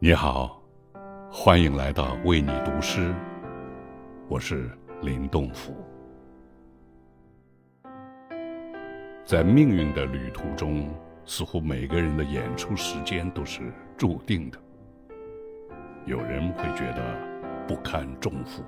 [0.00, 0.62] 你好，
[1.28, 3.12] 欢迎来到为你读诗，
[4.28, 4.70] 我是
[5.02, 5.74] 林动甫。
[9.24, 10.88] 在命运的旅途中，
[11.24, 14.58] 似乎每个人的演出时间都是注定的。
[16.06, 18.62] 有人会觉得不堪重负，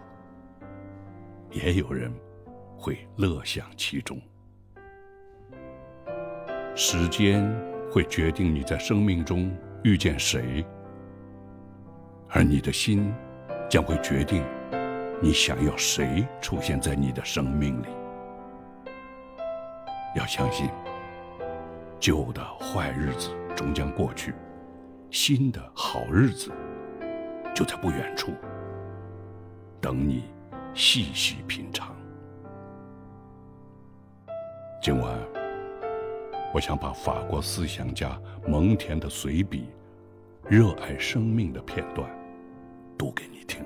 [1.53, 2.13] 也有人
[2.77, 4.21] 会乐享其中。
[6.75, 7.49] 时间
[7.89, 10.67] 会决定你在生命中遇见谁，
[12.33, 13.13] 而你的心
[13.69, 14.45] 将会决定
[15.21, 17.87] 你想要谁出现在你的生命里。
[20.17, 20.69] 要相信，
[21.99, 24.33] 旧的坏日子终将过去，
[25.11, 26.51] 新的好日子
[27.55, 28.33] 就在不远处，
[29.81, 30.25] 等你
[30.73, 31.95] 细细品尝。
[34.83, 35.19] 今晚，
[36.55, 39.69] 我想把法国思想家蒙田的随笔
[40.49, 42.09] 《热爱生命》的片段
[43.01, 43.65] 读给你听。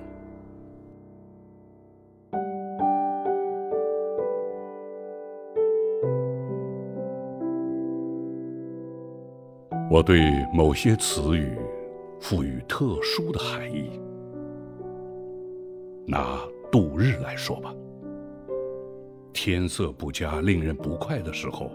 [9.91, 10.21] 我对
[10.53, 11.59] 某些词语
[12.21, 14.01] 赋予特殊的含义。
[16.07, 16.39] 拿
[16.71, 17.75] 度日来说吧，
[19.33, 21.73] 天色不佳、令人不快的时候，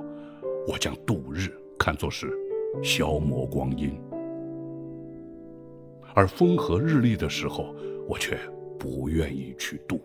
[0.66, 2.32] 我将度日看作是
[2.82, 4.00] 消磨光阴；
[6.20, 7.74] 而风和日丽的时候，
[8.06, 8.38] 我却
[8.78, 10.02] 不愿意去度。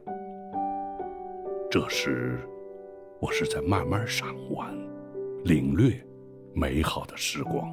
[1.68, 2.38] 这时，
[3.20, 4.72] 我是在慢慢赏玩、
[5.42, 5.92] 领略
[6.52, 7.68] 美好的时光。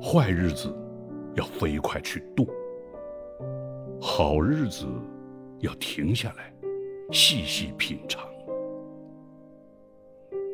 [0.00, 0.72] 坏日子
[1.34, 2.46] 要飞快去度，
[4.00, 4.86] 好日子
[5.58, 6.54] 要停下来
[7.10, 8.29] 细细品尝。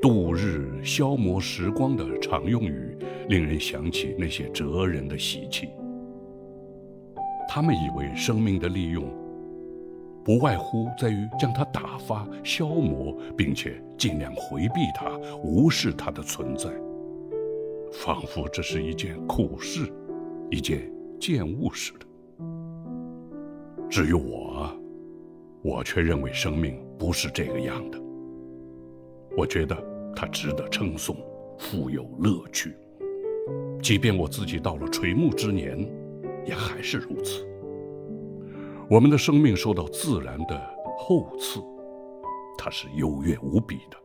[0.07, 2.97] 度日消磨时光的常用语，
[3.29, 5.69] 令人想起那些哲人的习气。
[7.49, 9.03] 他们以为生命的利用，
[10.25, 16.71] 不外乎在于将它打发、消磨，并且尽量回避它、无视它的存在。
[17.93, 19.93] 仿佛这是一件苦事，
[20.53, 20.89] 一件
[21.19, 22.07] 贱物似的。
[23.91, 24.71] 至于我，
[25.63, 28.01] 我却认为生命不是这个样的。
[29.37, 29.77] 我觉得
[30.17, 31.15] 它值得称颂，
[31.59, 32.75] 富有乐趣。
[33.83, 35.79] 即便我自己到了垂暮之年，
[36.47, 37.47] 也还是如此。
[38.89, 40.59] 我们的生命受到自然的
[40.99, 41.61] 厚赐，
[42.57, 43.97] 它是优越无比的。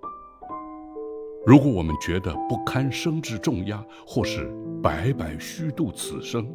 [1.46, 4.52] 如果我们觉得不堪生之重压，或是
[4.84, 6.48] 白白虚度此生，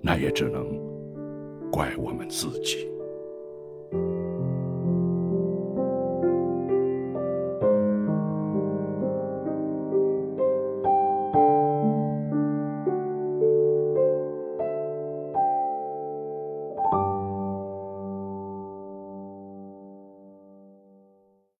[0.00, 0.66] 那也只能
[1.70, 2.88] 怪我们自己。